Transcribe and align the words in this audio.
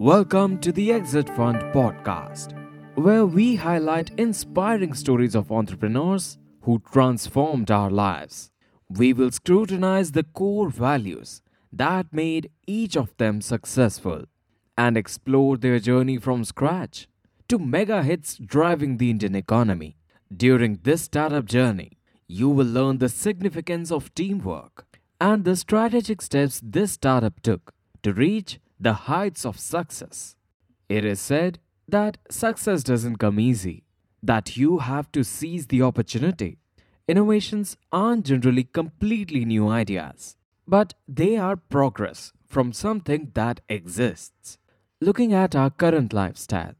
Welcome 0.00 0.60
to 0.60 0.72
the 0.72 0.92
Exit 0.94 1.28
Fund 1.28 1.58
podcast, 1.74 2.54
where 2.94 3.26
we 3.26 3.56
highlight 3.56 4.18
inspiring 4.18 4.94
stories 4.94 5.34
of 5.34 5.52
entrepreneurs 5.52 6.38
who 6.62 6.80
transformed 6.90 7.70
our 7.70 7.90
lives. 7.90 8.50
We 8.88 9.12
will 9.12 9.30
scrutinize 9.30 10.12
the 10.12 10.22
core 10.22 10.70
values 10.70 11.42
that 11.70 12.14
made 12.14 12.50
each 12.66 12.96
of 12.96 13.14
them 13.18 13.42
successful 13.42 14.24
and 14.78 14.96
explore 14.96 15.58
their 15.58 15.78
journey 15.78 16.16
from 16.16 16.44
scratch 16.44 17.06
to 17.48 17.58
mega 17.58 18.02
hits 18.02 18.38
driving 18.38 18.96
the 18.96 19.10
Indian 19.10 19.34
economy. 19.34 19.98
During 20.34 20.78
this 20.82 21.02
startup 21.02 21.44
journey, 21.44 21.98
you 22.26 22.48
will 22.48 22.64
learn 22.64 22.96
the 23.00 23.10
significance 23.10 23.92
of 23.92 24.14
teamwork 24.14 24.86
and 25.20 25.44
the 25.44 25.56
strategic 25.56 26.22
steps 26.22 26.58
this 26.64 26.92
startup 26.92 27.42
took 27.42 27.74
to 28.02 28.14
reach 28.14 28.58
the 28.80 28.94
heights 28.94 29.44
of 29.44 29.58
success. 29.58 30.36
It 30.88 31.04
is 31.04 31.20
said 31.20 31.58
that 31.86 32.16
success 32.30 32.82
doesn't 32.82 33.16
come 33.16 33.38
easy, 33.38 33.84
that 34.22 34.56
you 34.56 34.78
have 34.78 35.12
to 35.12 35.22
seize 35.22 35.66
the 35.66 35.82
opportunity. 35.82 36.58
Innovations 37.06 37.76
aren't 37.92 38.26
generally 38.26 38.64
completely 38.64 39.44
new 39.44 39.68
ideas, 39.68 40.36
but 40.66 40.94
they 41.06 41.36
are 41.36 41.56
progress 41.56 42.32
from 42.46 42.72
something 42.72 43.32
that 43.34 43.60
exists. 43.68 44.56
Looking 45.00 45.34
at 45.34 45.54
our 45.54 45.70
current 45.70 46.12
lifestyle, 46.12 46.74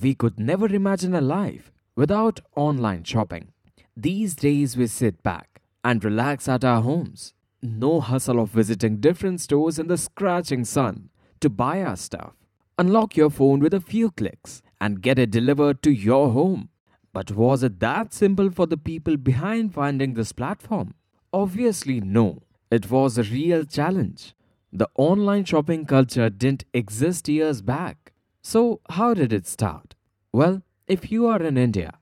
we 0.00 0.14
could 0.14 0.38
never 0.38 0.66
imagine 0.66 1.14
a 1.14 1.20
life 1.20 1.72
without 1.94 2.40
online 2.54 3.04
shopping. 3.04 3.52
These 3.96 4.34
days, 4.34 4.76
we 4.76 4.88
sit 4.88 5.22
back 5.22 5.62
and 5.82 6.04
relax 6.04 6.48
at 6.48 6.64
our 6.64 6.82
homes. 6.82 7.32
No 7.62 8.00
hustle 8.00 8.40
of 8.40 8.50
visiting 8.50 8.98
different 8.98 9.40
stores 9.40 9.78
in 9.78 9.86
the 9.86 9.96
scratching 9.96 10.64
sun 10.64 11.08
to 11.40 11.50
buy 11.50 11.82
our 11.82 11.96
stuff. 11.96 12.34
Unlock 12.78 13.16
your 13.16 13.30
phone 13.30 13.60
with 13.60 13.74
a 13.74 13.80
few 13.80 14.10
clicks 14.10 14.62
and 14.80 15.00
get 15.00 15.18
it 15.18 15.30
delivered 15.30 15.82
to 15.82 15.90
your 15.90 16.30
home. 16.30 16.68
But 17.12 17.30
was 17.30 17.62
it 17.62 17.80
that 17.80 18.12
simple 18.12 18.50
for 18.50 18.66
the 18.66 18.76
people 18.76 19.16
behind 19.16 19.72
finding 19.72 20.14
this 20.14 20.32
platform? 20.32 20.94
Obviously, 21.32 22.00
no. 22.00 22.42
It 22.70 22.90
was 22.90 23.16
a 23.16 23.22
real 23.22 23.64
challenge. 23.64 24.34
The 24.72 24.88
online 24.96 25.44
shopping 25.44 25.86
culture 25.86 26.28
didn't 26.28 26.64
exist 26.74 27.28
years 27.28 27.62
back. 27.62 28.12
So, 28.42 28.80
how 28.90 29.14
did 29.14 29.32
it 29.32 29.46
start? 29.46 29.94
Well, 30.32 30.62
if 30.86 31.10
you 31.10 31.26
are 31.26 31.42
in 31.42 31.56
India, 31.56 31.94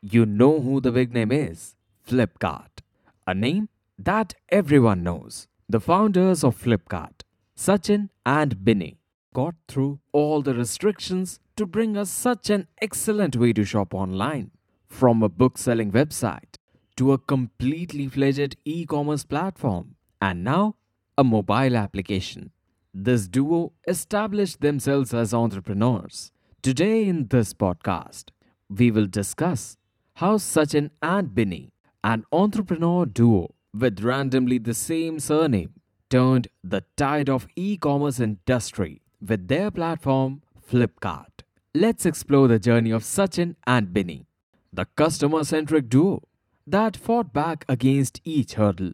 you 0.00 0.24
know 0.24 0.60
who 0.60 0.80
the 0.80 0.92
big 0.92 1.12
name 1.12 1.32
is 1.32 1.74
Flipkart. 2.06 2.82
A 3.26 3.34
name 3.34 3.68
that 3.98 4.34
everyone 4.48 5.02
knows. 5.02 5.48
The 5.68 5.80
founders 5.80 6.42
of 6.42 6.60
Flipkart, 6.60 7.19
Sachin 7.60 8.08
and 8.24 8.64
Binny, 8.64 8.96
got 9.34 9.54
through 9.68 10.00
all 10.12 10.40
the 10.40 10.54
restrictions 10.54 11.40
to 11.56 11.66
bring 11.66 11.94
us 11.94 12.08
such 12.08 12.48
an 12.48 12.66
excellent 12.80 13.36
way 13.36 13.52
to 13.52 13.66
shop 13.66 13.92
online. 13.92 14.52
From 14.86 15.22
a 15.22 15.28
book 15.28 15.58
selling 15.58 15.92
website 15.92 16.54
to 16.96 17.12
a 17.12 17.18
completely 17.18 18.08
fledged 18.08 18.56
e 18.64 18.86
commerce 18.86 19.24
platform, 19.24 19.96
and 20.22 20.42
now 20.42 20.76
a 21.18 21.22
mobile 21.22 21.76
application. 21.76 22.50
This 22.94 23.28
duo 23.28 23.72
established 23.86 24.62
themselves 24.62 25.12
as 25.12 25.34
entrepreneurs. 25.34 26.32
Today, 26.62 27.06
in 27.06 27.26
this 27.26 27.52
podcast, 27.52 28.30
we 28.70 28.90
will 28.90 29.06
discuss 29.06 29.76
how 30.14 30.38
Sachin 30.38 30.92
and 31.02 31.34
Binny, 31.34 31.72
an 32.02 32.24
entrepreneur 32.32 33.04
duo 33.04 33.54
with 33.74 34.00
randomly 34.00 34.56
the 34.56 34.72
same 34.72 35.20
surname, 35.20 35.74
turned 36.10 36.48
the 36.62 36.84
tide 36.96 37.30
of 37.30 37.48
e-commerce 37.56 38.20
industry 38.20 39.00
with 39.26 39.48
their 39.48 39.70
platform 39.70 40.42
Flipkart. 40.70 41.44
Let's 41.74 42.04
explore 42.04 42.48
the 42.48 42.58
journey 42.58 42.90
of 42.90 43.02
Sachin 43.02 43.54
and 43.66 43.92
Binny, 43.92 44.26
the 44.72 44.86
customer-centric 44.96 45.88
duo 45.88 46.22
that 46.66 46.96
fought 46.96 47.32
back 47.32 47.64
against 47.68 48.20
each 48.24 48.54
hurdle. 48.54 48.92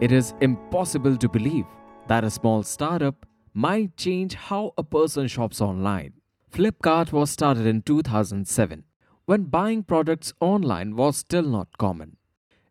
It 0.00 0.12
is 0.12 0.34
impossible 0.40 1.16
to 1.16 1.28
believe 1.28 1.66
that 2.06 2.24
a 2.24 2.30
small 2.30 2.62
startup 2.62 3.26
might 3.52 3.96
change 3.96 4.34
how 4.34 4.72
a 4.78 4.82
person 4.82 5.28
shops 5.28 5.60
online. 5.60 6.14
Flipkart 6.50 7.12
was 7.12 7.30
started 7.30 7.66
in 7.66 7.82
2007 7.82 8.84
when 9.26 9.42
buying 9.44 9.82
products 9.82 10.32
online 10.40 10.96
was 10.96 11.16
still 11.18 11.42
not 11.42 11.76
common. 11.76 12.16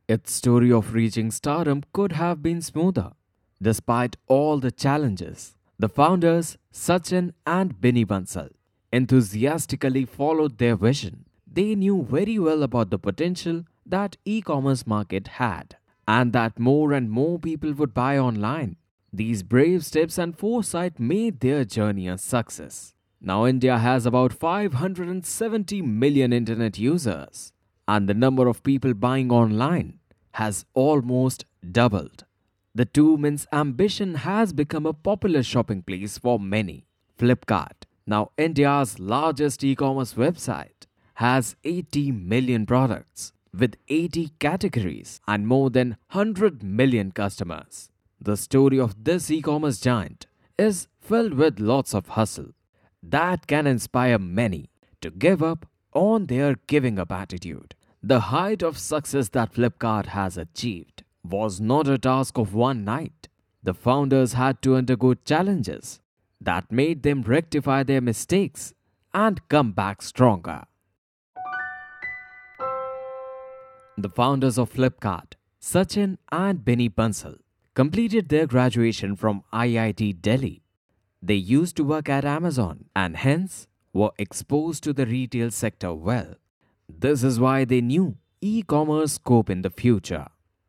Its 0.07 0.31
story 0.31 0.71
of 0.71 0.93
reaching 0.93 1.29
stardom 1.29 1.83
could 1.91 2.13
have 2.13 2.41
been 2.41 2.61
smoother. 2.61 3.11
Despite 3.61 4.15
all 4.27 4.57
the 4.57 4.71
challenges, 4.71 5.57
the 5.77 5.89
founders, 5.89 6.57
Sachin 6.71 7.33
and 7.45 7.81
Binny 7.81 8.05
Bansal, 8.05 8.51
enthusiastically 8.93 10.05
followed 10.05 10.59
their 10.59 10.77
vision. 10.77 11.25
They 11.45 11.75
knew 11.75 12.07
very 12.09 12.39
well 12.39 12.63
about 12.63 12.89
the 12.89 12.97
potential 12.97 13.65
that 13.85 14.15
e-commerce 14.23 14.87
market 14.87 15.27
had 15.27 15.75
and 16.07 16.31
that 16.31 16.57
more 16.57 16.93
and 16.93 17.11
more 17.11 17.37
people 17.37 17.73
would 17.73 17.93
buy 17.93 18.17
online. 18.17 18.77
These 19.11 19.43
brave 19.43 19.83
steps 19.83 20.17
and 20.17 20.37
foresight 20.37 21.01
made 21.01 21.41
their 21.41 21.65
journey 21.65 22.07
a 22.07 22.17
success. 22.17 22.93
Now 23.19 23.45
India 23.45 23.77
has 23.77 24.05
about 24.05 24.31
570 24.31 25.81
million 25.81 26.31
internet 26.31 26.79
users 26.79 27.51
and 27.87 28.07
the 28.07 28.13
number 28.13 28.47
of 28.47 28.63
people 28.63 28.93
buying 28.93 29.31
online 29.31 29.99
has 30.33 30.65
almost 30.73 31.45
doubled. 31.71 32.25
The 32.75 32.85
two 32.85 33.17
men's 33.17 33.47
ambition 33.51 34.15
has 34.15 34.53
become 34.53 34.85
a 34.85 34.93
popular 34.93 35.41
shopping 35.41 35.81
place 35.81 36.17
for 36.17 36.39
many. 36.39 36.85
Flipkart, 37.17 37.85
now 38.05 38.31
India's 38.37 38.99
largest 38.99 39.63
e 39.63 39.75
commerce 39.75 40.13
website, 40.13 40.85
has 41.15 41.55
80 41.63 42.11
million 42.11 42.65
products 42.65 43.33
with 43.51 43.75
80 43.87 44.33
categories 44.39 45.19
and 45.27 45.47
more 45.47 45.69
than 45.71 45.97
100 46.11 46.61
million 46.61 47.11
customers. 47.11 47.89
The 48.21 48.37
story 48.37 48.79
of 48.79 49.03
this 49.03 49.31
e 49.31 49.41
commerce 49.41 49.79
giant 49.79 50.27
is 50.59 50.87
filled 50.99 51.33
with 51.33 51.59
lots 51.59 51.95
of 51.95 52.09
hustle 52.09 52.51
that 53.01 53.47
can 53.47 53.67
inspire 53.67 54.19
many 54.19 54.69
to 55.01 55.09
give 55.09 55.41
up 55.41 55.65
on 55.97 56.27
their 56.27 56.55
giving 56.67 56.99
up 56.99 57.11
attitude. 57.11 57.73
The 58.03 58.19
height 58.31 58.61
of 58.61 58.77
success 58.77 59.29
that 59.29 59.53
Flipkart 59.53 60.07
has 60.07 60.37
achieved 60.37 61.03
was 61.23 61.59
not 61.59 61.87
a 61.87 61.97
task 61.97 62.37
of 62.37 62.53
one 62.53 62.85
night. 62.85 63.27
The 63.63 63.73
founders 63.73 64.33
had 64.33 64.61
to 64.61 64.75
undergo 64.75 65.15
challenges 65.15 65.99
that 66.39 66.71
made 66.71 67.01
them 67.01 67.23
rectify 67.23 67.81
their 67.83 68.01
mistakes 68.01 68.73
and 69.13 69.41
come 69.49 69.71
back 69.71 70.03
stronger. 70.03 70.65
The 73.97 74.09
founders 74.09 74.59
of 74.59 74.71
Flipkart, 74.71 75.33
Sachin 75.59 76.17
and 76.31 76.63
Binny 76.63 76.87
Bansal, 76.87 77.37
completed 77.73 78.29
their 78.29 78.45
graduation 78.45 79.15
from 79.15 79.43
IIT 79.51 80.21
Delhi. 80.21 80.61
They 81.23 81.33
used 81.35 81.75
to 81.77 81.83
work 81.83 82.07
at 82.07 82.23
Amazon 82.23 82.85
and 82.95 83.17
hence 83.17 83.67
were 83.93 84.11
exposed 84.17 84.83
to 84.83 84.93
the 84.93 85.05
retail 85.05 85.51
sector 85.51 85.93
well. 85.93 86.35
This 86.87 87.23
is 87.23 87.39
why 87.39 87.65
they 87.65 87.81
knew 87.81 88.17
e 88.41 88.61
commerce 88.61 89.13
scope 89.13 89.49
in 89.49 89.61
the 89.61 89.69
future. 89.69 90.27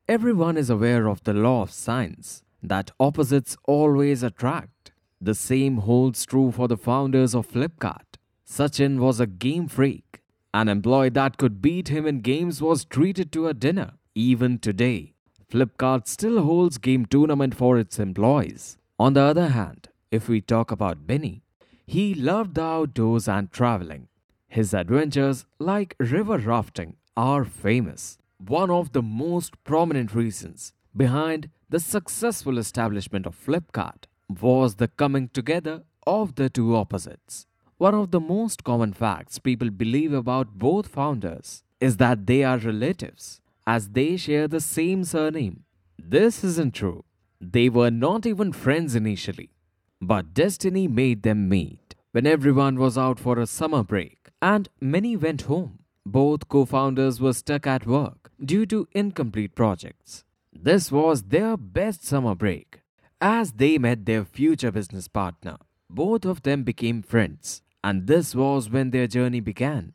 Everyone 0.09 0.57
is 0.57 0.71
aware 0.71 1.09
of 1.09 1.23
the 1.25 1.35
law 1.35 1.63
of 1.63 1.71
science 1.71 2.43
that 2.63 2.91
opposites 2.99 3.57
always 3.65 4.23
attract. 4.23 4.93
The 5.21 5.35
same 5.35 5.79
holds 5.79 6.25
true 6.25 6.51
for 6.51 6.69
the 6.69 6.77
founders 6.77 7.35
of 7.35 7.49
Flipkart. 7.49 8.17
Sachin 8.47 8.99
was 8.99 9.21
a 9.21 9.27
game 9.27 9.69
freak 9.69 10.09
an 10.55 10.69
employee 10.69 11.11
that 11.11 11.37
could 11.37 11.61
beat 11.61 11.89
him 11.89 12.07
in 12.07 12.21
games 12.21 12.63
was 12.63 12.85
treated 12.85 13.31
to 13.33 13.47
a 13.47 13.55
dinner. 13.55 13.93
Even 14.15 14.59
today, 14.59 15.15
Flipkart 15.51 16.09
still 16.09 16.43
holds 16.43 16.79
game 16.79 17.05
tournament 17.07 17.55
for 17.55 17.79
its 17.79 17.99
employees. 17.99 18.79
On 18.99 19.13
the 19.13 19.21
other 19.21 19.49
hand, 19.49 19.89
if 20.11 20.29
we 20.29 20.41
talk 20.41 20.71
about 20.71 21.07
Binny, 21.07 21.43
he 21.89 22.15
loved 22.15 22.55
the 22.55 22.63
outdoors 22.63 23.27
and 23.27 23.51
traveling. 23.51 24.09
His 24.47 24.75
adventures, 24.75 25.47
like 25.59 25.97
river 25.99 26.37
rafting, 26.37 26.97
are 27.17 27.47
famous. 27.47 28.19
One 28.37 28.71
of 28.71 28.93
the 28.93 29.01
most 29.01 29.55
prominent 29.65 30.15
reasons 30.15 30.75
behind 30.95 31.49
the 31.71 31.81
successful 31.81 32.59
establishment 32.59 33.25
of 33.25 33.35
Flipkart 33.35 34.05
was 34.29 34.75
the 34.75 34.89
coming 34.89 35.29
together 35.29 35.85
of 36.07 36.35
the 36.35 36.51
two 36.51 36.77
opposites. 36.77 37.47
One 37.79 37.95
of 37.95 38.11
the 38.11 38.21
most 38.21 38.65
common 38.65 38.93
facts 38.93 39.39
people 39.39 39.71
believe 39.71 40.13
about 40.13 40.59
both 40.59 40.89
founders 40.89 41.63
is 41.81 41.97
that 41.97 42.27
they 42.27 42.45
are 42.45 42.59
relatives, 42.59 43.41
as 43.67 43.89
they 43.91 44.19
share 44.19 44.47
the 44.47 44.61
same 44.61 45.05
surname. 45.05 45.65
This 45.99 46.45
isn't 46.45 46.75
true. 46.75 47.05
They 47.41 47.71
were 47.71 47.91
not 47.91 48.27
even 48.27 48.53
friends 48.53 48.95
initially, 48.95 49.53
but 50.01 50.35
destiny 50.35 50.89
made 50.89 51.23
them 51.23 51.49
meet 51.49 51.95
when 52.13 52.27
everyone 52.27 52.79
was 52.79 52.97
out 52.99 53.19
for 53.19 53.39
a 53.39 53.47
summer 53.47 53.83
break 53.83 54.31
and 54.41 54.69
many 54.81 55.17
went 55.17 55.43
home. 55.43 55.81
Both 56.07 56.49
co 56.49 56.65
founders 56.65 57.21
were 57.21 57.33
stuck 57.33 57.67
at 57.67 57.87
work 57.87 58.31
due 58.43 58.67
to 58.67 58.89
incomplete 58.93 59.55
projects. 59.55 60.25
This 60.53 60.91
was 60.91 61.25
their 61.25 61.57
best 61.57 62.05
summer 62.05 62.35
break 62.35 62.81
as 63.21 63.53
they 63.53 63.79
met 63.79 64.07
their 64.07 64.25
future 64.25 64.71
business 64.73 65.09
partner. 65.09 65.59
both 65.91 66.25
of 66.25 66.43
them 66.43 66.65
became 66.65 67.03
friends, 67.03 67.63
and 67.83 68.07
this 68.07 68.35
was 68.35 68.69
when 68.71 68.91
their 68.91 69.07
journey 69.07 69.41
began. 69.41 69.95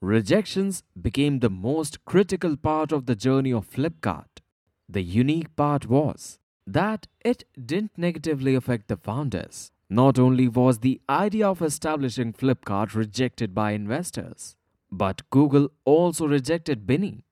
Rejections 0.00 0.82
became 1.00 1.40
the 1.40 1.50
most 1.50 2.04
critical 2.04 2.56
part 2.56 2.92
of 2.92 3.06
the 3.06 3.14
journey 3.14 3.52
of 3.52 3.70
Flipkart. 3.70 4.40
The 4.88 5.02
unique 5.02 5.54
part 5.56 5.86
was 5.86 6.38
that 6.66 7.06
it 7.24 7.44
didn't 7.62 7.92
negatively 7.96 8.54
affect 8.54 8.88
the 8.88 8.96
founders. 8.96 9.70
Not 9.90 10.18
only 10.18 10.48
was 10.48 10.78
the 10.78 11.00
idea 11.08 11.48
of 11.48 11.62
establishing 11.62 12.32
Flipkart 12.32 12.94
rejected 12.94 13.54
by 13.54 13.72
investors, 13.72 14.56
but 14.90 15.28
Google 15.30 15.70
also 15.84 16.26
rejected 16.26 16.86
Binny. 16.86 17.24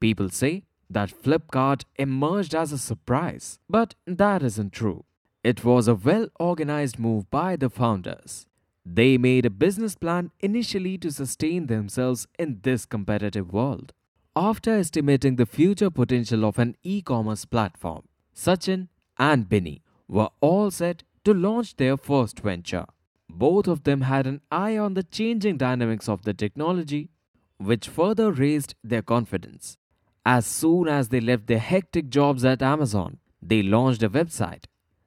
People 0.00 0.30
say 0.30 0.64
that 0.88 1.10
Flipkart 1.10 1.84
emerged 1.96 2.54
as 2.54 2.72
a 2.72 2.78
surprise, 2.78 3.58
but 3.68 3.94
that 4.06 4.42
isn't 4.42 4.72
true. 4.72 5.04
It 5.44 5.64
was 5.64 5.86
a 5.86 5.94
well 5.94 6.28
organized 6.40 6.98
move 6.98 7.30
by 7.30 7.56
the 7.56 7.70
founders. 7.70 8.46
They 8.84 9.18
made 9.18 9.44
a 9.44 9.50
business 9.50 9.94
plan 9.94 10.30
initially 10.40 10.96
to 10.98 11.12
sustain 11.12 11.66
themselves 11.66 12.26
in 12.38 12.60
this 12.62 12.86
competitive 12.86 13.52
world. 13.52 13.92
After 14.34 14.70
estimating 14.70 15.36
the 15.36 15.46
future 15.46 15.90
potential 15.90 16.44
of 16.44 16.58
an 16.58 16.76
e 16.82 17.02
commerce 17.02 17.44
platform, 17.44 18.04
Sachin 18.38 18.86
and 19.18 19.48
Binny 19.48 19.82
were 20.06 20.28
all 20.40 20.70
set 20.70 21.02
to 21.24 21.34
launch 21.34 21.74
their 21.74 21.96
first 21.96 22.38
venture. 22.38 22.86
Both 23.28 23.66
of 23.66 23.82
them 23.82 24.02
had 24.02 24.28
an 24.28 24.42
eye 24.52 24.78
on 24.78 24.94
the 24.94 25.02
changing 25.02 25.56
dynamics 25.56 26.08
of 26.08 26.22
the 26.22 26.32
technology, 26.32 27.10
which 27.56 27.88
further 27.88 28.30
raised 28.30 28.76
their 28.84 29.02
confidence. 29.02 29.76
As 30.24 30.46
soon 30.46 30.86
as 30.86 31.08
they 31.08 31.20
left 31.20 31.48
their 31.48 31.58
hectic 31.58 32.10
jobs 32.10 32.44
at 32.44 32.62
Amazon, 32.62 33.18
they 33.42 33.60
launched 33.60 34.04
a 34.04 34.10
website. 34.10 34.66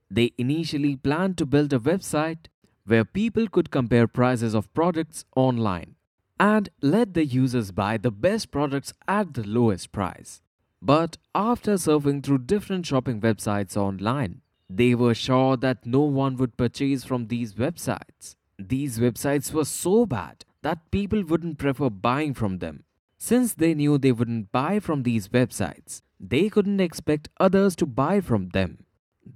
They 0.09 0.33
initially 0.37 0.97
planned 0.97 1.37
to 1.37 1.45
build 1.45 1.71
a 1.71 1.79
website 1.79 2.47
where 2.85 3.05
people 3.05 3.47
could 3.47 3.71
compare 3.71 4.07
prices 4.07 4.53
of 4.53 4.73
products 4.73 5.23
online 5.37 5.95
and 6.37 6.67
let 6.81 7.13
the 7.13 7.25
users 7.25 7.71
buy 7.71 7.95
the 7.97 8.11
best 8.11 8.51
products 8.51 8.91
at 9.07 9.35
the 9.35 9.43
lowest 9.43 9.93
price. 9.93 10.41
But 10.81 11.17
after 11.35 11.73
surfing 11.73 12.23
through 12.23 12.39
different 12.39 12.85
shopping 12.85 13.21
websites 13.21 13.77
online, 13.77 14.41
they 14.69 14.95
were 14.95 15.13
sure 15.13 15.57
that 15.57 15.85
no 15.85 16.01
one 16.01 16.37
would 16.37 16.57
purchase 16.57 17.03
from 17.03 17.27
these 17.27 17.53
websites. 17.53 18.35
These 18.57 18.99
websites 18.99 19.53
were 19.53 19.65
so 19.65 20.05
bad 20.05 20.43
that 20.63 20.89
people 20.91 21.23
wouldn't 21.23 21.59
prefer 21.59 21.89
buying 21.89 22.33
from 22.33 22.59
them. 22.59 22.83
Since 23.17 23.53
they 23.53 23.75
knew 23.75 23.97
they 23.97 24.11
wouldn't 24.11 24.51
buy 24.51 24.79
from 24.79 25.03
these 25.03 25.27
websites, 25.27 26.01
they 26.19 26.49
couldn't 26.49 26.79
expect 26.79 27.29
others 27.39 27.75
to 27.77 27.85
buy 27.85 28.21
from 28.21 28.49
them. 28.49 28.85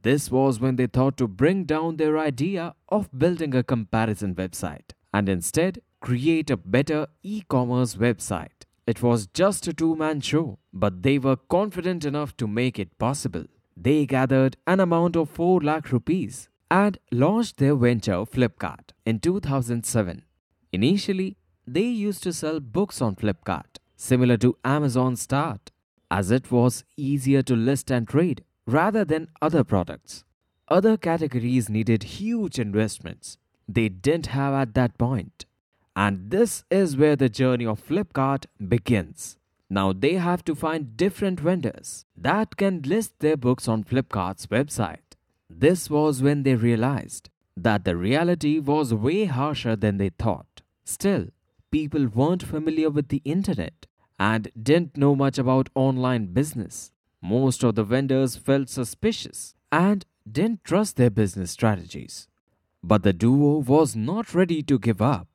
This 0.01 0.31
was 0.31 0.59
when 0.59 0.75
they 0.75 0.87
thought 0.87 1.17
to 1.17 1.27
bring 1.27 1.65
down 1.65 1.97
their 1.97 2.17
idea 2.17 2.73
of 2.89 3.09
building 3.17 3.53
a 3.53 3.63
comparison 3.63 4.33
website 4.33 4.91
and 5.13 5.29
instead 5.29 5.81
create 6.01 6.49
a 6.49 6.57
better 6.57 7.07
e 7.21 7.43
commerce 7.47 7.95
website. 7.95 8.64
It 8.87 9.01
was 9.01 9.27
just 9.27 9.67
a 9.67 9.73
two 9.73 9.95
man 9.95 10.21
show, 10.21 10.59
but 10.71 11.01
they 11.01 11.17
were 11.17 11.35
confident 11.35 12.05
enough 12.05 12.37
to 12.37 12.47
make 12.47 12.77
it 12.77 12.97
possible. 12.99 13.45
They 13.75 14.05
gathered 14.05 14.57
an 14.67 14.79
amount 14.79 15.15
of 15.15 15.29
4 15.29 15.61
lakh 15.61 15.91
rupees 15.91 16.49
and 16.69 16.97
launched 17.11 17.57
their 17.57 17.75
venture 17.75 18.25
Flipkart 18.25 18.91
in 19.05 19.19
2007. 19.19 20.23
Initially, 20.71 21.37
they 21.67 21.83
used 21.83 22.21
to 22.23 22.33
sell 22.33 22.59
books 22.59 23.01
on 23.01 23.15
Flipkart, 23.15 23.79
similar 23.95 24.37
to 24.37 24.57
Amazon 24.63 25.15
Start, 25.15 25.71
as 26.11 26.29
it 26.29 26.51
was 26.51 26.83
easier 26.95 27.41
to 27.41 27.55
list 27.55 27.91
and 27.91 28.07
trade 28.07 28.43
rather 28.67 29.03
than 29.03 29.29
other 29.41 29.63
products. 29.63 30.23
Other 30.67 30.95
categories 30.97 31.69
needed 31.69 32.03
huge 32.03 32.59
investments 32.59 33.37
they 33.67 33.89
didn't 33.89 34.27
have 34.27 34.53
at 34.53 34.73
that 34.75 34.97
point. 34.97 35.45
And 35.95 36.29
this 36.29 36.63
is 36.69 36.97
where 36.97 37.15
the 37.15 37.29
journey 37.29 37.65
of 37.65 37.85
Flipkart 37.85 38.45
begins. 38.67 39.37
Now 39.69 39.93
they 39.93 40.15
have 40.15 40.43
to 40.45 40.55
find 40.55 40.97
different 40.97 41.39
vendors 41.39 42.05
that 42.15 42.57
can 42.57 42.81
list 42.81 43.19
their 43.19 43.37
books 43.37 43.67
on 43.67 43.83
Flipkart's 43.83 44.47
website. 44.47 45.15
This 45.49 45.89
was 45.89 46.21
when 46.21 46.43
they 46.43 46.55
realized 46.55 47.29
that 47.55 47.85
the 47.85 47.95
reality 47.95 48.59
was 48.59 48.93
way 48.93 49.25
harsher 49.25 49.75
than 49.75 49.97
they 49.97 50.09
thought. 50.09 50.61
Still, 50.83 51.27
people 51.71 52.07
weren't 52.07 52.43
familiar 52.43 52.89
with 52.89 53.07
the 53.07 53.21
internet 53.23 53.87
and 54.19 54.49
didn't 54.61 54.97
know 54.97 55.15
much 55.15 55.37
about 55.37 55.69
online 55.75 56.27
business. 56.27 56.91
Most 57.21 57.63
of 57.63 57.75
the 57.75 57.83
vendors 57.83 58.35
felt 58.35 58.69
suspicious 58.69 59.55
and 59.71 60.05
didn't 60.29 60.63
trust 60.63 60.95
their 60.95 61.09
business 61.09 61.51
strategies. 61.51 62.27
But 62.83 63.03
the 63.03 63.13
duo 63.13 63.59
was 63.59 63.95
not 63.95 64.33
ready 64.33 64.61
to 64.63 64.77
give 64.77 65.01
up. 65.01 65.34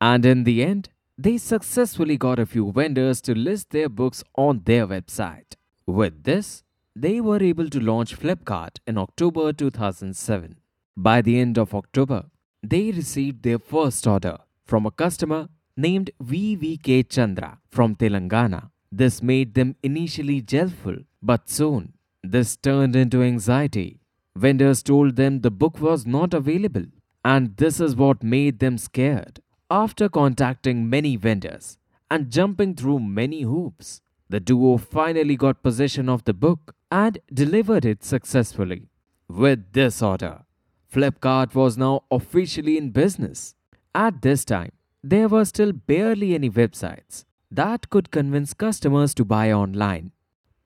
And 0.00 0.24
in 0.24 0.44
the 0.44 0.62
end, 0.62 0.90
they 1.16 1.36
successfully 1.38 2.16
got 2.16 2.38
a 2.38 2.46
few 2.46 2.70
vendors 2.72 3.20
to 3.22 3.34
list 3.34 3.70
their 3.70 3.88
books 3.88 4.22
on 4.36 4.62
their 4.64 4.86
website. 4.86 5.56
With 5.86 6.22
this, 6.24 6.62
they 6.94 7.20
were 7.20 7.42
able 7.42 7.68
to 7.70 7.80
launch 7.80 8.18
Flipkart 8.18 8.78
in 8.86 8.98
October 8.98 9.52
2007. 9.52 10.58
By 10.96 11.22
the 11.22 11.38
end 11.38 11.58
of 11.58 11.74
October, 11.74 12.26
they 12.62 12.90
received 12.90 13.42
their 13.42 13.58
first 13.58 14.06
order 14.06 14.38
from 14.64 14.86
a 14.86 14.90
customer 14.90 15.48
named 15.76 16.10
VVK 16.22 17.08
Chandra 17.08 17.58
from 17.70 17.94
Telangana. 17.96 18.70
This 18.90 19.22
made 19.22 19.54
them 19.54 19.76
initially 19.82 20.40
joyful, 20.40 20.96
but 21.22 21.48
soon 21.48 21.92
this 22.22 22.56
turned 22.56 22.96
into 22.96 23.22
anxiety. 23.22 24.00
Vendors 24.34 24.82
told 24.82 25.16
them 25.16 25.40
the 25.40 25.50
book 25.50 25.80
was 25.80 26.06
not 26.06 26.34
available, 26.34 26.86
and 27.24 27.56
this 27.56 27.80
is 27.80 27.96
what 27.96 28.22
made 28.22 28.58
them 28.58 28.76
scared. 28.78 29.40
After 29.70 30.08
contacting 30.08 30.88
many 30.88 31.16
vendors 31.16 31.76
and 32.10 32.30
jumping 32.30 32.74
through 32.74 33.00
many 33.00 33.42
hoops, 33.42 34.00
the 34.30 34.40
duo 34.40 34.78
finally 34.78 35.36
got 35.36 35.62
possession 35.62 36.08
of 36.08 36.24
the 36.24 36.32
book 36.32 36.74
and 36.90 37.18
delivered 37.30 37.84
it 37.84 38.02
successfully. 38.02 38.88
With 39.28 39.72
this 39.72 40.00
order, 40.00 40.44
Flipkart 40.90 41.54
was 41.54 41.76
now 41.76 42.04
officially 42.10 42.78
in 42.78 42.92
business. 42.92 43.54
At 43.94 44.22
this 44.22 44.46
time, 44.46 44.72
there 45.04 45.28
were 45.28 45.44
still 45.44 45.72
barely 45.72 46.34
any 46.34 46.48
websites 46.48 47.26
that 47.50 47.90
could 47.90 48.10
convince 48.10 48.54
customers 48.54 49.12
to 49.14 49.24
buy 49.26 49.52
online. 49.52 50.12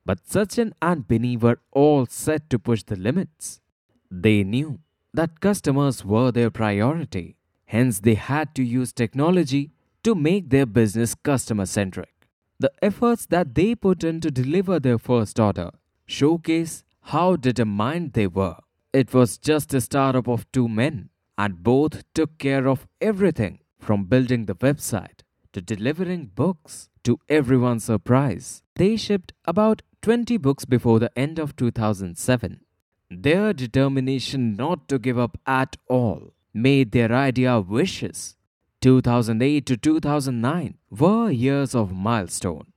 But 0.05 0.25
Sachin 0.25 0.71
and 0.81 1.05
Binny 1.05 1.35
were 1.35 1.59
all 1.73 2.05
set 2.05 2.49
to 2.51 2.59
push 2.59 2.83
the 2.83 2.95
limits. 2.95 3.59
They 4.09 4.45
knew 4.45 4.79
that 5.13 5.41
customers 5.41 6.05
were 6.05 6.31
their 6.31 6.49
priority 6.49 7.35
Hence, 7.73 8.01
they 8.01 8.13
had 8.13 8.53
to 8.53 8.63
use 8.63 8.93
technology 8.93 9.71
to 10.03 10.13
make 10.13 10.51
their 10.51 10.67
business 10.67 11.15
customer 11.15 11.65
centric. 11.65 12.27
The 12.59 12.71
efforts 12.83 13.25
that 13.25 13.55
they 13.55 13.73
put 13.73 14.03
in 14.03 14.21
to 14.21 14.29
deliver 14.29 14.79
their 14.79 14.99
first 14.99 15.39
order 15.39 15.71
showcase 16.05 16.83
how 17.13 17.35
determined 17.35 18.13
they 18.13 18.27
were. 18.27 18.57
It 18.93 19.11
was 19.11 19.39
just 19.39 19.73
a 19.73 19.81
startup 19.81 20.27
of 20.27 20.45
two 20.51 20.67
men, 20.69 21.09
and 21.35 21.63
both 21.63 22.03
took 22.13 22.37
care 22.37 22.67
of 22.67 22.85
everything 23.01 23.57
from 23.79 24.05
building 24.05 24.45
the 24.45 24.55
website 24.55 25.21
to 25.53 25.59
delivering 25.59 26.27
books 26.27 26.89
to 27.05 27.17
everyone's 27.27 27.85
surprise. 27.85 28.61
They 28.75 28.97
shipped 28.97 29.33
about 29.45 29.81
20 30.03 30.37
books 30.37 30.65
before 30.65 30.99
the 30.99 31.17
end 31.17 31.39
of 31.39 31.55
2007. 31.55 32.59
Their 33.09 33.51
determination 33.51 34.55
not 34.55 34.87
to 34.89 34.99
give 34.99 35.17
up 35.17 35.39
at 35.47 35.75
all 35.89 36.33
made 36.53 36.91
their 36.91 37.11
idea 37.11 37.59
wishes. 37.59 38.35
2008 38.81 39.65
to 39.65 39.77
2009 39.77 40.77
were 40.89 41.31
years 41.31 41.73
of 41.73 41.93
milestone. 41.93 42.67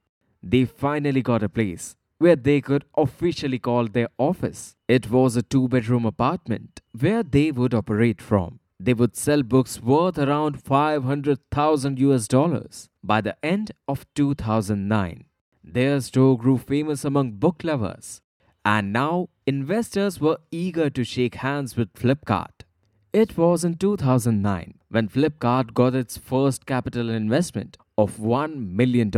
They 0.42 0.64
finally 0.64 1.22
got 1.22 1.42
a 1.42 1.48
place 1.48 1.96
where 2.18 2.36
they 2.36 2.60
could 2.60 2.84
officially 2.96 3.58
call 3.58 3.88
their 3.88 4.08
office. 4.16 4.76
It 4.88 5.10
was 5.10 5.36
a 5.36 5.42
two 5.42 5.68
bedroom 5.68 6.06
apartment 6.06 6.80
where 6.98 7.22
they 7.22 7.50
would 7.50 7.74
operate 7.74 8.22
from. 8.22 8.60
They 8.78 8.94
would 8.94 9.16
sell 9.16 9.42
books 9.42 9.80
worth 9.82 10.18
around 10.18 10.62
500,000 10.62 11.98
US 11.98 12.28
dollars 12.28 12.88
by 13.02 13.20
the 13.20 13.36
end 13.44 13.72
of 13.88 14.06
2009. 14.14 15.24
Their 15.64 16.00
store 16.00 16.38
grew 16.38 16.58
famous 16.58 17.04
among 17.04 17.32
book 17.32 17.64
lovers, 17.64 18.20
and 18.64 18.92
now 18.92 19.28
investors 19.46 20.20
were 20.20 20.38
eager 20.50 20.88
to 20.90 21.04
shake 21.04 21.36
hands 21.36 21.76
with 21.76 21.92
Flipkart. 21.94 22.65
It 23.16 23.38
was 23.38 23.64
in 23.64 23.76
2009 23.76 24.74
when 24.90 25.08
Flipkart 25.08 25.72
got 25.72 25.94
its 25.94 26.18
first 26.18 26.66
capital 26.66 27.08
investment 27.08 27.78
of 27.96 28.18
$1 28.18 28.72
million 28.72 29.10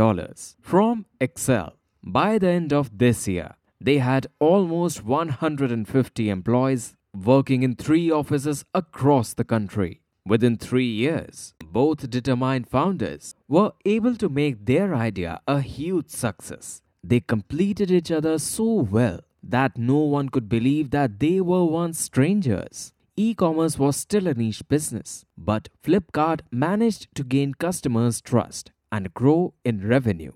from 0.61 1.05
Accel. 1.19 1.73
By 2.01 2.37
the 2.37 2.47
end 2.47 2.71
of 2.71 2.97
this 2.97 3.27
year, 3.27 3.55
they 3.81 3.97
had 3.97 4.27
almost 4.39 5.03
150 5.03 6.29
employees 6.29 6.95
working 7.13 7.61
in 7.63 7.75
three 7.75 8.09
offices 8.09 8.63
across 8.73 9.33
the 9.33 9.43
country. 9.43 9.99
Within 10.25 10.55
three 10.55 10.89
years, 10.89 11.53
both 11.65 12.09
determined 12.09 12.69
founders 12.69 13.35
were 13.49 13.73
able 13.83 14.15
to 14.15 14.29
make 14.29 14.65
their 14.65 14.95
idea 14.95 15.41
a 15.45 15.59
huge 15.59 16.09
success. 16.09 16.81
They 17.03 17.19
completed 17.19 17.91
each 17.91 18.11
other 18.11 18.39
so 18.39 18.75
well 18.75 19.19
that 19.43 19.77
no 19.77 19.97
one 19.97 20.29
could 20.29 20.47
believe 20.47 20.91
that 20.91 21.19
they 21.19 21.41
were 21.41 21.65
once 21.65 21.99
strangers. 21.99 22.93
E 23.21 23.33
commerce 23.33 23.77
was 23.77 23.97
still 23.97 24.27
a 24.27 24.33
niche 24.33 24.65
business, 24.69 25.25
but 25.37 25.67
Flipkart 25.83 26.39
managed 26.51 27.13
to 27.15 27.23
gain 27.25 27.53
customers' 27.53 28.21
trust 28.21 28.71
and 28.93 29.13
grow 29.13 29.53
in 29.65 29.85
revenue. 29.85 30.31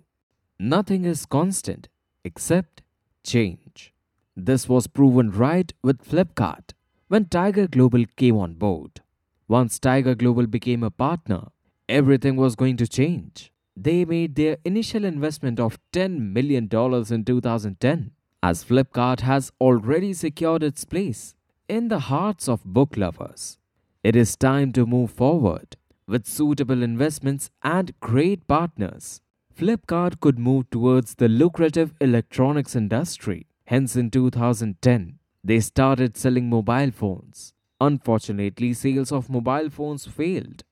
Nothing 0.60 1.06
is 1.06 1.26
constant 1.26 1.88
except 2.26 2.82
change. 3.24 3.94
This 4.36 4.68
was 4.68 4.88
proven 4.88 5.32
right 5.32 5.72
with 5.82 6.04
Flipkart 6.04 6.74
when 7.08 7.30
Tiger 7.30 7.68
Global 7.68 8.04
came 8.18 8.36
on 8.36 8.56
board. 8.56 9.00
Once 9.48 9.80
Tiger 9.80 10.14
Global 10.14 10.46
became 10.46 10.84
a 10.84 10.92
partner, 10.92 11.52
everything 11.88 12.36
was 12.36 12.58
going 12.58 12.76
to 12.76 12.88
change. 12.88 13.54
They 13.78 14.04
made 14.04 14.36
their 14.36 14.58
initial 14.66 15.06
investment 15.06 15.58
of 15.58 15.80
$10 15.94 16.34
million 16.34 16.66
in 16.66 17.24
2010, 17.24 18.12
as 18.42 18.66
Flipkart 18.66 19.22
has 19.22 19.54
already 19.62 20.12
secured 20.12 20.64
its 20.64 20.84
place 20.84 21.34
in 21.68 21.88
the 21.88 22.00
hearts 22.00 22.50
of 22.50 22.64
book 22.66 22.98
lovers. 22.98 23.58
It 24.04 24.16
is 24.16 24.36
time 24.36 24.74
to 24.74 24.86
move 24.86 25.12
forward 25.12 25.78
with 26.08 26.28
suitable 26.28 26.84
investments 26.84 27.50
and 27.62 27.98
great 28.02 28.46
partners. 28.48 29.22
Flipkart 29.58 30.20
could 30.20 30.38
move 30.38 30.70
towards 30.70 31.16
the 31.16 31.30
lucrative 31.30 31.94
electronics 32.02 32.76
industry. 32.76 33.48
Hence, 33.68 33.96
in 33.96 34.12
2010, 34.12 35.20
they 35.44 35.60
started 35.62 36.18
selling 36.18 36.50
mobile 36.50 36.92
phones. 36.92 37.54
Unfortunately, 37.80 38.74
sales 38.74 39.12
of 39.12 39.30
mobile 39.30 39.70
phones 39.70 40.06
failed. 40.06 40.64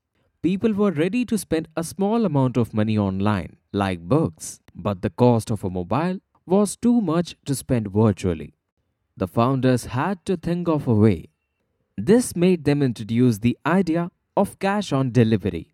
People 0.42 0.74
were 0.74 0.92
ready 0.92 1.24
to 1.26 1.38
spend 1.38 1.70
a 1.78 1.84
small 1.84 2.26
amount 2.26 2.58
of 2.58 2.74
money 2.74 2.98
online, 2.98 3.58
like 3.72 4.02
books, 4.02 4.60
but 4.76 5.02
the 5.02 5.10
cost 5.10 5.52
of 5.52 5.64
a 5.64 5.70
mobile 5.70 6.20
was 6.46 6.76
too 6.76 7.00
much 7.00 7.36
to 7.46 7.56
spend 7.56 7.88
virtually. 7.88 8.56
The 9.18 9.28
founders 9.28 9.86
had 9.86 10.26
to 10.26 10.38
think 10.38 10.68
of 10.68 10.88
a 10.88 10.94
way. 10.94 11.30
This 11.98 12.36
made 12.36 12.64
them 12.64 12.82
introduce 12.82 13.40
the 13.40 13.58
idea 13.66 14.12
of 14.36 14.60
cash 14.60 14.92
on 14.92 15.12
delivery. 15.12 15.74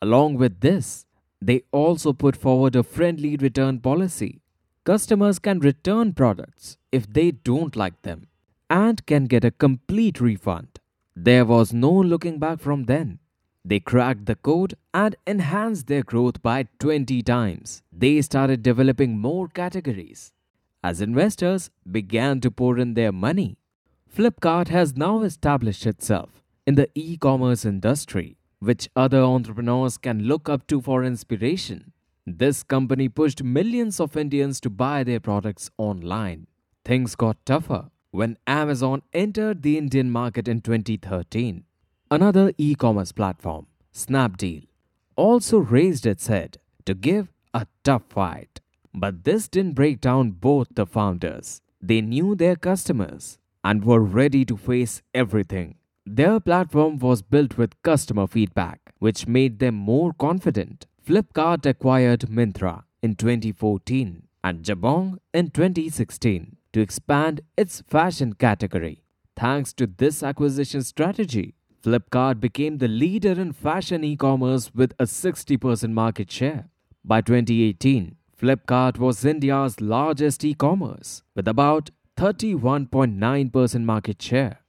Along 0.00 0.34
with 0.36 0.60
this, 0.60 1.06
they 1.40 1.62
also 1.72 2.12
put 2.12 2.36
forward 2.36 2.74
a 2.74 2.82
friendly 2.82 3.36
return 3.36 3.80
policy. 3.80 4.40
Customers 4.84 5.38
can 5.38 5.60
return 5.60 6.12
products 6.14 6.78
if 6.90 7.12
they 7.12 7.30
don't 7.30 7.76
like 7.76 8.02
them 8.02 8.26
and 8.70 9.04
can 9.06 9.26
get 9.26 9.44
a 9.44 9.50
complete 9.50 10.20
refund. 10.20 10.80
There 11.14 11.44
was 11.44 11.72
no 11.72 11.92
looking 11.92 12.38
back 12.38 12.60
from 12.60 12.84
then. 12.84 13.18
They 13.64 13.80
cracked 13.80 14.26
the 14.26 14.36
code 14.36 14.74
and 14.94 15.14
enhanced 15.26 15.88
their 15.88 16.02
growth 16.02 16.42
by 16.42 16.68
20 16.78 17.22
times. 17.22 17.82
They 17.92 18.22
started 18.22 18.62
developing 18.62 19.18
more 19.18 19.48
categories. 19.48 20.32
As 20.82 21.00
investors 21.00 21.70
began 21.90 22.40
to 22.40 22.50
pour 22.50 22.78
in 22.78 22.94
their 22.94 23.12
money, 23.12 23.58
Flipkart 24.14 24.68
has 24.68 24.96
now 24.96 25.22
established 25.22 25.86
itself 25.86 26.42
in 26.66 26.76
the 26.76 26.88
e 26.94 27.16
commerce 27.16 27.64
industry, 27.64 28.36
which 28.60 28.88
other 28.94 29.22
entrepreneurs 29.22 29.98
can 29.98 30.22
look 30.22 30.48
up 30.48 30.66
to 30.68 30.80
for 30.80 31.02
inspiration. 31.02 31.92
This 32.26 32.62
company 32.62 33.08
pushed 33.08 33.42
millions 33.42 33.98
of 33.98 34.16
Indians 34.16 34.60
to 34.60 34.70
buy 34.70 35.02
their 35.02 35.20
products 35.20 35.70
online. 35.78 36.46
Things 36.84 37.16
got 37.16 37.44
tougher 37.44 37.90
when 38.10 38.38
Amazon 38.46 39.02
entered 39.12 39.62
the 39.62 39.78
Indian 39.78 40.10
market 40.10 40.46
in 40.46 40.60
2013. 40.60 41.64
Another 42.10 42.52
e 42.56 42.74
commerce 42.74 43.12
platform, 43.12 43.66
Snapdeal, 43.92 44.66
also 45.16 45.58
raised 45.58 46.06
its 46.06 46.28
head 46.28 46.58
to 46.86 46.94
give 46.94 47.32
a 47.52 47.66
tough 47.82 48.04
fight. 48.08 48.60
But 48.94 49.24
this 49.24 49.48
didn't 49.48 49.74
break 49.74 50.00
down 50.00 50.32
both 50.32 50.68
the 50.74 50.86
founders. 50.86 51.60
They 51.80 52.00
knew 52.00 52.34
their 52.34 52.56
customers 52.56 53.38
and 53.62 53.84
were 53.84 54.00
ready 54.00 54.44
to 54.44 54.56
face 54.56 55.02
everything. 55.14 55.76
Their 56.06 56.40
platform 56.40 56.98
was 56.98 57.22
built 57.22 57.58
with 57.58 57.80
customer 57.82 58.26
feedback, 58.26 58.80
which 58.98 59.26
made 59.26 59.58
them 59.58 59.74
more 59.74 60.12
confident. 60.12 60.86
Flipkart 61.06 61.66
acquired 61.66 62.20
Myntra 62.22 62.84
in 63.02 63.14
2014 63.14 64.22
and 64.42 64.62
Jabong 64.62 65.18
in 65.34 65.50
2016 65.50 66.56
to 66.72 66.80
expand 66.80 67.40
its 67.56 67.82
fashion 67.86 68.32
category. 68.34 69.04
Thanks 69.36 69.72
to 69.74 69.86
this 69.86 70.22
acquisition 70.22 70.82
strategy, 70.82 71.54
Flipkart 71.82 72.40
became 72.40 72.78
the 72.78 72.88
leader 72.88 73.32
in 73.32 73.52
fashion 73.52 74.02
e 74.02 74.16
commerce 74.16 74.74
with 74.74 74.92
a 74.98 75.04
60% 75.04 75.92
market 75.92 76.30
share. 76.30 76.68
By 77.04 77.20
2018, 77.20 78.16
Flipkart 78.40 78.98
was 78.98 79.24
India's 79.24 79.80
largest 79.80 80.44
e 80.44 80.54
commerce 80.54 81.22
with 81.34 81.48
about 81.48 81.90
31.9% 82.16 83.82
market 83.82 84.22
share. 84.22 84.60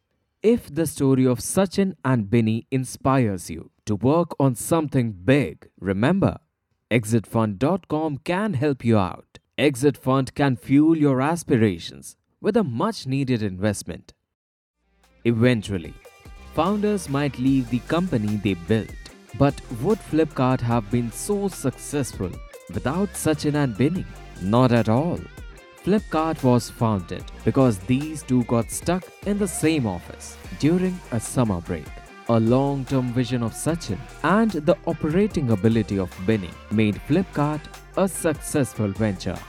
If 0.41 0.73
the 0.73 0.87
story 0.87 1.27
of 1.27 1.39
Sachin 1.39 1.95
and 2.03 2.31
Binny 2.31 2.65
inspires 2.71 3.51
you 3.51 3.69
to 3.85 3.95
work 3.95 4.35
on 4.39 4.55
something 4.55 5.11
big, 5.11 5.69
remember, 5.79 6.39
ExitFund.com 6.89 8.19
can 8.23 8.55
help 8.55 8.83
you 8.83 8.97
out. 8.97 9.37
Exit 9.55 9.97
Fund 9.97 10.33
can 10.33 10.55
fuel 10.55 10.97
your 10.97 11.21
aspirations 11.21 12.15
with 12.41 12.57
a 12.57 12.63
much 12.63 13.05
needed 13.05 13.43
investment. 13.43 14.13
Eventually, 15.25 15.93
founders 16.55 17.07
might 17.07 17.37
leave 17.37 17.69
the 17.69 17.79
company 17.79 18.37
they 18.37 18.55
built. 18.55 18.89
But 19.37 19.61
would 19.83 19.99
Flipkart 19.99 20.61
have 20.61 20.89
been 20.89 21.11
so 21.11 21.49
successful 21.49 22.31
without 22.73 23.09
Sachin 23.13 23.55
and 23.55 23.77
Binny? 23.77 24.05
Not 24.41 24.71
at 24.71 24.89
all. 24.89 25.19
Flipkart 25.83 26.43
was 26.43 26.69
founded 26.69 27.23
because 27.45 27.79
these 27.79 28.21
two 28.23 28.43
got 28.43 28.69
stuck 28.69 29.03
in 29.25 29.37
the 29.37 29.47
same 29.47 29.87
office 29.87 30.37
during 30.59 30.99
a 31.11 31.19
summer 31.19 31.61
break. 31.61 31.85
A 32.27 32.39
long 32.39 32.85
term 32.85 33.11
vision 33.13 33.41
of 33.41 33.53
Sachin 33.53 33.97
and 34.23 34.51
the 34.51 34.77
operating 34.85 35.51
ability 35.51 35.97
of 35.97 36.13
Binny 36.27 36.51
made 36.71 37.01
Flipkart 37.07 37.61
a 37.97 38.07
successful 38.07 38.89
venture. 38.89 39.39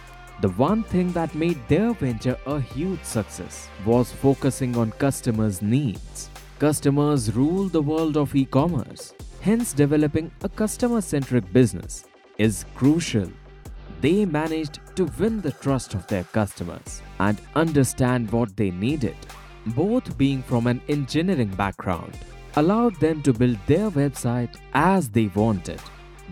The 0.40 0.48
one 0.50 0.84
thing 0.84 1.12
that 1.12 1.34
made 1.34 1.58
their 1.68 1.92
venture 1.92 2.38
a 2.46 2.60
huge 2.60 3.02
success 3.02 3.68
was 3.84 4.10
focusing 4.10 4.76
on 4.76 4.92
customers' 4.92 5.60
needs. 5.60 6.30
Customers 6.58 7.34
rule 7.34 7.68
the 7.68 7.82
world 7.82 8.16
of 8.16 8.34
e 8.34 8.46
commerce, 8.46 9.12
hence, 9.40 9.72
developing 9.74 10.30
a 10.42 10.48
customer 10.48 11.00
centric 11.02 11.52
business 11.52 12.06
is 12.46 12.64
crucial 12.74 13.30
they 14.00 14.24
managed 14.24 14.80
to 14.96 15.04
win 15.18 15.40
the 15.42 15.52
trust 15.52 15.94
of 15.94 16.06
their 16.06 16.24
customers 16.24 17.02
and 17.18 17.40
understand 17.54 18.30
what 18.32 18.56
they 18.56 18.70
needed. 18.70 19.16
Both 19.66 20.16
being 20.16 20.42
from 20.42 20.66
an 20.66 20.80
engineering 20.88 21.50
background 21.50 22.16
allowed 22.56 22.98
them 22.98 23.22
to 23.22 23.34
build 23.34 23.58
their 23.66 23.90
website 23.90 24.56
as 24.72 25.10
they 25.10 25.26
wanted. 25.34 25.80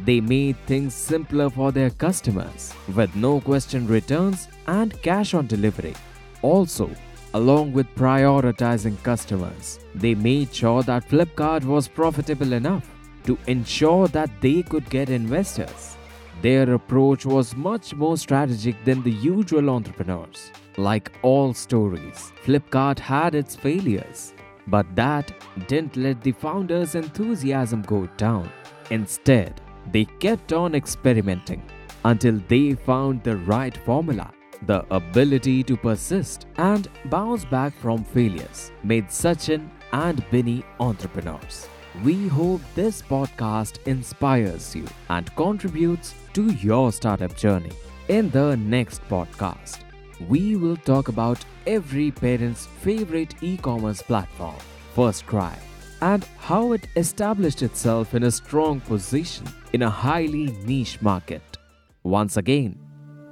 They 0.05 0.21
made 0.21 0.57
things 0.67 0.95
simpler 0.95 1.51
for 1.51 1.71
their 1.73 1.91
customers 1.91 2.73
with 2.97 3.15
no 3.15 3.41
question 3.41 3.87
returns 3.87 4.49
and 4.67 5.01
cash 5.03 5.35
on 5.35 5.47
delivery. 5.47 5.95
Also, 6.41 6.91
along 7.35 7.73
with 7.75 7.95
prioritizing 7.97 9.03
customers, 9.03 9.79
they 9.95 10.15
made 10.15 10.55
sure 10.55 10.83
that 10.85 11.09
Flipkart 11.09 11.65
was 11.65 11.87
profitable 11.87 12.55
enough 12.55 12.89
to 13.25 13.37
ensure 13.47 14.09
that 14.09 14.31
they 14.41 14.63
could 14.63 14.89
get 14.89 15.11
investors. 15.11 15.98
Their 16.41 16.75
approach 16.75 17.27
was 17.27 17.57
much 17.57 17.95
more 17.95 18.17
strategic 18.17 18.85
than 18.85 19.03
the 19.03 19.11
usual 19.11 19.71
entrepreneurs. 19.71 20.53
Like 20.77 21.11
all 21.23 21.53
stories, 21.53 22.33
Flipkart 22.45 23.01
had 23.01 23.35
its 23.35 23.57
failures, 23.57 24.35
but 24.69 24.87
that 24.95 25.33
didn't 25.67 25.97
let 25.97 26.23
the 26.23 26.31
founders' 26.31 26.95
enthusiasm 26.95 27.83
go 27.83 28.07
down. 28.17 28.49
Instead, 28.91 29.61
they 29.91 30.05
kept 30.05 30.53
on 30.53 30.77
experimenting 30.77 31.63
until 32.05 32.41
they 32.47 32.75
found 32.75 33.25
the 33.25 33.37
right 33.39 33.77
formula. 33.77 34.33
The 34.67 34.85
ability 34.95 35.65
to 35.65 35.77
persist 35.77 36.47
and 36.57 36.89
bounce 37.07 37.45
back 37.45 37.73
from 37.75 38.05
failures 38.05 38.71
made 38.85 39.09
Sachin 39.09 39.71
and 39.93 40.25
Binny 40.31 40.65
entrepreneurs. 40.79 41.69
We 42.05 42.29
hope 42.29 42.61
this 42.77 43.03
podcast 43.03 43.85
inspires 43.87 44.77
you 44.77 44.87
and 45.09 45.35
contributes 45.35 46.15
to 46.35 46.53
your 46.53 46.93
startup 46.93 47.37
journey. 47.37 47.73
In 48.09 48.31
the 48.31 48.57
next 48.57 49.03
podcast, 49.09 49.81
we 50.29 50.55
will 50.55 50.77
talk 50.77 51.09
about 51.09 51.45
every 51.67 52.13
parent's 52.13 52.67
favorite 52.67 53.35
e 53.43 53.57
commerce 53.57 54.01
platform, 54.01 54.55
FirstCry, 54.95 55.59
and 56.01 56.25
how 56.39 56.71
it 56.73 56.87
established 56.95 57.63
itself 57.63 58.15
in 58.15 58.23
a 58.23 58.31
strong 58.31 58.81
position 58.83 59.49
in 59.73 59.83
a 59.83 59.91
highly 59.91 60.53
niche 60.65 61.03
market. 61.03 61.59
Once 62.05 62.37
again, 62.37 62.79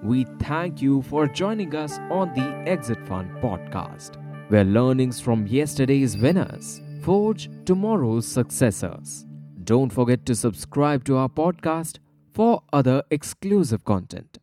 we 0.02 0.24
thank 0.40 0.82
you 0.82 1.02
for 1.02 1.28
joining 1.28 1.72
us 1.76 1.98
on 2.10 2.34
the 2.34 2.68
Exit 2.68 2.98
Fund 3.06 3.30
podcast, 3.40 4.16
where 4.50 4.64
learnings 4.64 5.20
from 5.20 5.46
yesterday's 5.46 6.16
winners 6.16 6.80
forge 7.06 7.48
tomorrow's 7.64 8.26
successors. 8.26 9.24
Don't 9.62 9.92
forget 9.92 10.26
to 10.26 10.34
subscribe 10.34 11.04
to 11.04 11.16
our 11.16 11.28
podcast 11.28 11.98
for 12.34 12.64
other 12.72 13.00
exclusive 13.12 13.84
content. 13.84 14.35